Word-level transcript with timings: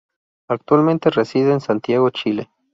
Actualmente 0.49 1.11
reside 1.11 1.51
en 1.51 1.61
Santiago, 1.61 2.09
Chile. 2.09 2.49